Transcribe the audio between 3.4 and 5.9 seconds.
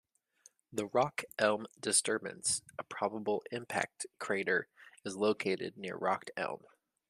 impact crater, is located